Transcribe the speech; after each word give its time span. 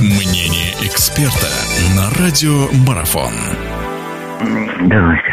Мнение 0.00 0.74
эксперта 0.80 1.48
на 1.96 2.08
радио 2.22 2.68
Марафон. 2.86 3.32
Давайте. 4.88 5.24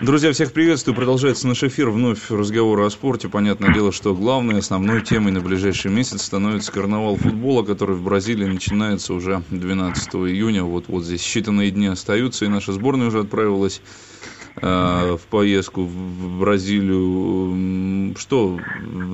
Друзья, 0.00 0.32
всех 0.32 0.54
приветствую. 0.54 0.94
Продолжается 0.94 1.46
наш 1.46 1.62
эфир. 1.62 1.90
Вновь 1.90 2.30
разговор 2.30 2.80
о 2.80 2.88
спорте. 2.88 3.28
Понятное 3.28 3.74
дело, 3.74 3.92
что 3.92 4.14
главной, 4.14 4.60
основной 4.60 5.02
темой 5.02 5.32
на 5.32 5.40
ближайший 5.40 5.90
месяц 5.90 6.22
становится 6.22 6.72
карнавал 6.72 7.16
футбола, 7.16 7.64
который 7.64 7.96
в 7.96 8.02
Бразилии 8.02 8.46
начинается 8.46 9.12
уже 9.12 9.42
12 9.50 10.14
июня. 10.14 10.64
Вот, 10.64 10.86
вот 10.88 11.04
здесь 11.04 11.20
считанные 11.20 11.68
дни 11.68 11.88
остаются, 11.88 12.46
и 12.46 12.48
наша 12.48 12.72
сборная 12.72 13.08
уже 13.08 13.20
отправилась 13.20 13.82
в 14.60 15.20
поездку 15.30 15.82
в 15.82 16.38
Бразилию. 16.38 18.14
Что, 18.16 18.58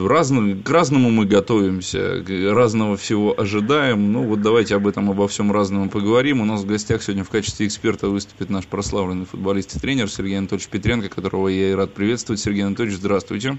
разно, 0.01 0.57
к 0.57 0.71
разному 0.71 1.11
мы 1.11 1.27
готовимся, 1.27 2.25
разного 2.55 2.97
всего 2.97 3.35
ожидаем. 3.39 4.13
Ну, 4.13 4.25
вот 4.25 4.43
давайте 4.43 4.77
об 4.77 4.87
этом, 4.87 5.11
обо 5.11 5.29
всем 5.29 5.53
разному 5.53 5.89
поговорим. 5.91 6.41
У 6.41 6.45
нас 6.45 6.63
в 6.63 6.67
гостях 6.67 7.03
сегодня 7.03 7.25
в 7.25 7.31
качестве 7.31 7.67
эксперта 7.67 8.09
выступит 8.09 8.51
наш 8.51 8.67
прославленный 8.67 9.27
футболист 9.27 9.77
и 9.77 9.81
тренер 9.81 10.11
Сергей 10.11 10.39
Анатольевич 10.39 10.69
Петренко, 10.69 11.09
которого 11.09 11.49
я 11.49 11.71
и 11.71 11.75
рад 11.75 11.93
приветствовать. 11.93 12.41
Сергей 12.41 12.65
Анатольевич, 12.65 12.99
здравствуйте. 12.99 13.59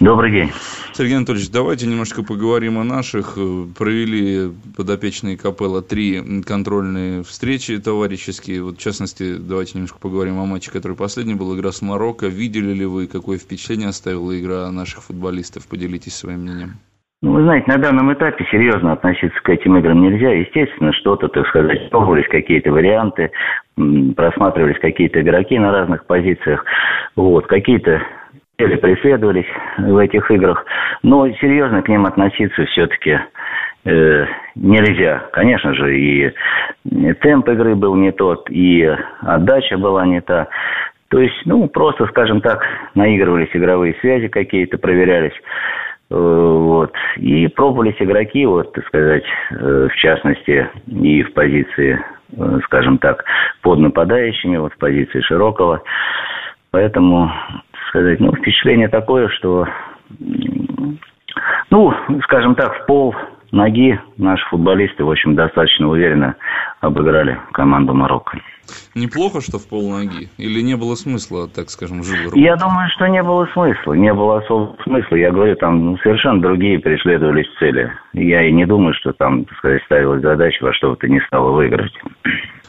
Добрый 0.00 0.32
день. 0.32 0.48
Сергей 0.94 1.16
Анатольевич, 1.16 1.50
давайте 1.52 1.86
немножко 1.86 2.22
поговорим 2.22 2.78
о 2.78 2.84
наших. 2.84 3.36
Провели 3.78 4.50
подопечные 4.74 5.36
Капелла 5.36 5.82
три 5.82 6.42
контрольные 6.42 7.22
встречи 7.22 7.76
товарищеские. 7.78 8.62
Вот, 8.62 8.76
в 8.76 8.80
частности, 8.80 9.36
давайте 9.36 9.72
немножко 9.74 9.98
поговорим 9.98 10.40
о 10.40 10.46
матче, 10.46 10.72
который 10.72 10.96
последний 10.96 11.34
был, 11.34 11.54
игра 11.54 11.70
с 11.70 11.82
Марокко. 11.82 12.28
Видели 12.28 12.72
ли 12.72 12.86
вы, 12.86 13.08
какое 13.08 13.36
впечатление 13.36 13.88
оставила 13.88 14.32
игра 14.40 14.70
наших 14.72 15.02
футболистов? 15.02 15.68
Поделитесь 15.68 16.16
своим 16.16 16.40
мнением. 16.40 16.70
Ну, 17.20 17.32
вы 17.32 17.42
знаете, 17.42 17.70
на 17.70 17.76
данном 17.76 18.10
этапе 18.14 18.46
серьезно 18.50 18.92
относиться 18.92 19.38
к 19.42 19.48
этим 19.50 19.76
играм 19.76 20.00
нельзя. 20.00 20.30
Естественно, 20.30 20.94
что-то, 20.94 21.28
так 21.28 21.46
сказать, 21.48 21.90
пробовались 21.90 22.28
какие-то 22.30 22.72
варианты, 22.72 23.30
просматривались 24.16 24.80
какие-то 24.80 25.20
игроки 25.20 25.58
на 25.58 25.70
разных 25.70 26.06
позициях. 26.06 26.64
Вот, 27.16 27.46
какие-то 27.48 28.00
преследовались 28.68 29.46
в 29.78 29.96
этих 29.96 30.30
играх. 30.30 30.64
Но 31.02 31.28
серьезно 31.34 31.82
к 31.82 31.88
ним 31.88 32.06
относиться 32.06 32.64
все-таки 32.66 33.18
э, 33.84 34.26
нельзя. 34.54 35.28
Конечно 35.32 35.74
же, 35.74 35.98
и 35.98 36.32
темп 37.20 37.48
игры 37.48 37.74
был 37.74 37.94
не 37.94 38.12
тот, 38.12 38.50
и 38.50 38.90
отдача 39.20 39.78
была 39.78 40.06
не 40.06 40.20
та. 40.20 40.48
То 41.08 41.20
есть, 41.20 41.34
ну, 41.44 41.66
просто, 41.66 42.06
скажем 42.06 42.40
так, 42.40 42.64
наигрывались 42.94 43.50
игровые 43.52 43.94
связи 44.00 44.28
какие-то, 44.28 44.78
проверялись. 44.78 45.34
Э, 46.10 46.14
вот. 46.14 46.92
И 47.16 47.48
пробовались 47.48 47.96
игроки, 47.98 48.44
вот, 48.46 48.72
так 48.72 48.86
сказать, 48.86 49.24
э, 49.50 49.88
в 49.90 49.96
частности, 49.96 50.68
и 50.86 51.22
в 51.22 51.32
позиции, 51.32 52.00
э, 52.36 52.58
скажем 52.64 52.98
так, 52.98 53.24
под 53.62 53.78
нападающими, 53.78 54.56
вот 54.56 54.72
в 54.72 54.78
позиции 54.78 55.20
Широкого. 55.20 55.82
Поэтому, 56.70 57.32
сказать, 57.90 58.20
ну, 58.20 58.32
впечатление 58.32 58.88
такое, 58.88 59.28
что, 59.28 59.66
ну, 61.70 61.92
скажем 62.22 62.54
так, 62.54 62.72
в 62.82 62.86
пол 62.86 63.14
ноги 63.52 64.00
наши 64.16 64.44
футболисты, 64.48 65.04
в 65.04 65.10
общем, 65.10 65.34
достаточно 65.34 65.88
уверенно 65.88 66.36
обыграли 66.80 67.38
команду 67.52 67.92
Марокко. 67.92 68.38
Неплохо, 68.94 69.40
что 69.40 69.58
в 69.58 69.68
полноги? 69.68 70.28
Или 70.38 70.60
не 70.60 70.76
было 70.76 70.94
смысла, 70.94 71.48
так 71.48 71.70
скажем, 71.70 72.04
жил 72.04 72.32
Я 72.34 72.54
думаю, 72.54 72.88
что 72.90 73.08
не 73.08 73.20
было 73.20 73.46
смысла. 73.52 73.94
Не 73.94 74.14
было 74.14 74.38
особого 74.38 74.76
смысла. 74.84 75.16
Я 75.16 75.32
говорю, 75.32 75.56
там 75.56 75.98
совершенно 75.98 76.40
другие 76.40 76.78
преследовались 76.78 77.48
цели. 77.58 77.90
Я 78.12 78.48
и 78.48 78.52
не 78.52 78.66
думаю, 78.66 78.94
что 78.94 79.12
там, 79.12 79.44
так 79.44 79.58
сказать, 79.58 79.82
ставилась 79.86 80.22
задача 80.22 80.62
во 80.62 80.72
что 80.72 80.90
бы 80.90 80.96
то 80.96 81.08
ни 81.08 81.18
стало 81.26 81.50
выиграть. 81.50 81.92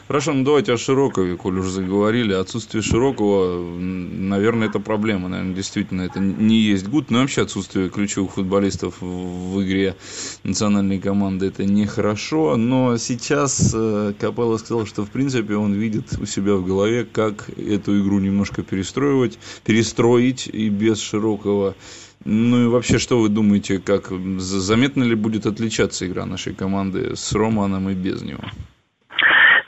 Хорошо, 0.08 0.32
ну 0.32 0.44
давайте 0.44 0.72
о 0.72 0.76
Широкове, 0.76 1.36
коль 1.36 1.58
уже 1.58 1.70
заговорили. 1.70 2.32
Отсутствие 2.32 2.82
Широкого, 2.82 3.78
наверное, 3.78 4.68
это 4.68 4.80
проблема. 4.80 5.28
Наверное, 5.28 5.54
действительно, 5.54 6.02
это 6.02 6.18
не 6.18 6.56
есть 6.56 6.88
гуд. 6.88 7.10
Но 7.10 7.20
вообще 7.20 7.42
отсутствие 7.42 7.88
ключевых 7.88 8.32
футболистов 8.32 9.00
в 9.00 9.62
игре 9.62 9.96
национальной 10.42 10.98
команды 10.98 11.46
это 11.46 11.64
нехорошо. 11.64 12.56
Но 12.56 12.96
сейчас 12.98 13.72
э, 13.74 14.12
Капелло 14.18 14.56
сказал, 14.58 14.86
что 14.86 15.04
в 15.04 15.10
принципе 15.10 15.54
он 15.54 15.72
видит 15.72 16.18
у 16.20 16.26
себя 16.26 16.56
в 16.56 16.66
голове, 16.66 17.04
как 17.04 17.48
эту 17.56 18.00
игру 18.02 18.18
немножко 18.18 18.62
перестроивать, 18.62 19.38
перестроить 19.64 20.48
и 20.48 20.68
без 20.68 21.00
Широкого. 21.00 21.76
Ну 22.24 22.64
и 22.64 22.66
вообще, 22.66 22.98
что 22.98 23.20
вы 23.20 23.28
думаете, 23.28 23.78
как 23.78 24.12
заметно 24.38 25.04
ли 25.04 25.14
будет 25.14 25.46
отличаться 25.46 26.06
игра 26.06 26.26
нашей 26.26 26.54
команды 26.54 27.14
с 27.14 27.32
Романом 27.32 27.88
и 27.88 27.94
без 27.94 28.22
него? 28.22 28.44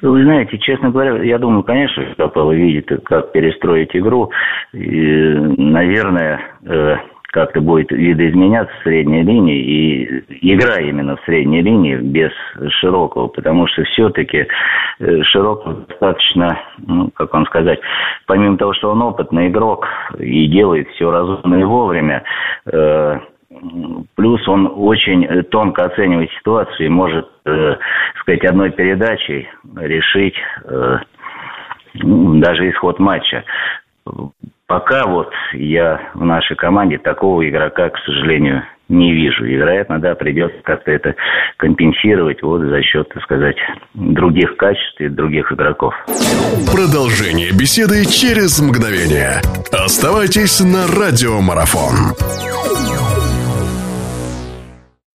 Вы 0.05 0.23
знаете, 0.25 0.59
честно 0.59 0.91
говоря, 0.91 1.23
я 1.23 1.39
думаю, 1.39 1.63
конечно, 1.63 2.05
Капелло 2.19 2.53
видит, 2.53 2.91
как 3.05 3.33
перестроить 3.33 3.97
игру. 3.97 4.31
И, 4.75 5.35
наверное, 5.57 6.41
э, 6.67 6.97
как-то 7.29 7.63
будет 7.63 7.91
видоизменяться 7.91 8.73
средняя 8.83 9.25
линия 9.25 9.57
и 9.57 10.53
игра 10.53 10.77
именно 10.77 11.17
в 11.17 11.25
средней 11.25 11.63
линии 11.63 11.97
без 11.97 12.33
широкого, 12.81 13.29
потому 13.29 13.67
что 13.67 13.83
все-таки 13.85 14.47
э, 15.01 15.23
широкого 15.23 15.87
достаточно, 15.89 16.61
ну, 16.87 17.11
как 17.15 17.33
вам 17.33 17.47
сказать, 17.47 17.81
помимо 18.27 18.59
того, 18.59 18.75
что 18.75 18.91
он 18.91 19.01
опытный 19.01 19.49
игрок 19.49 19.89
и 20.19 20.47
делает 20.49 20.87
все 20.91 21.11
разумно 21.11 21.57
и 21.57 21.65
вовремя, 21.65 22.23
э, 22.67 23.21
Плюс 24.15 24.47
он 24.49 24.71
очень 24.75 25.25
э, 25.25 25.43
тонко 25.45 25.85
оценивает 25.85 26.31
ситуацию 26.39 26.87
и 26.87 26.91
может, 26.91 27.29
э, 27.47 27.77
сказать, 28.21 28.45
одной 28.45 28.71
передачей 28.71 29.49
решить 29.77 30.37
э, 30.65 30.99
даже 31.95 32.71
исход 32.71 32.99
матча. 32.99 33.45
Пока 34.67 35.07
вот 35.07 35.33
я 35.53 36.11
в 36.15 36.25
нашей 36.25 36.57
команде 36.57 36.99
такого 36.99 37.49
игрока, 37.49 37.91
к 37.91 37.99
сожалению, 38.05 38.65
не 38.89 39.13
вижу. 39.13 39.45
И, 39.45 39.55
вероятно, 39.55 39.99
да, 39.99 40.15
придется 40.15 40.59
как-то 40.63 40.91
это 40.91 41.15
компенсировать 41.57 42.43
вот 42.43 42.63
за 42.63 42.83
счет, 42.83 43.09
так 43.09 43.23
сказать, 43.23 43.57
других 43.95 44.57
качеств 44.57 45.01
и 45.01 45.09
других 45.09 45.51
игроков. 45.53 45.95
Продолжение 46.71 47.51
беседы 47.53 48.05
через 48.05 48.61
мгновение. 48.61 49.41
Оставайтесь 49.73 50.61
на 50.61 50.87
радиомарафон. 50.87 52.15